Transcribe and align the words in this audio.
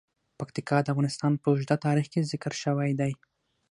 پکتیکا 0.39 0.77
د 0.81 0.87
افغانستان 0.93 1.31
په 1.41 1.47
اوږده 1.51 1.75
تاریخ 1.85 2.05
کې 2.13 2.27
ذکر 2.31 2.53
شوی 2.63 2.91
دی. 2.99 3.11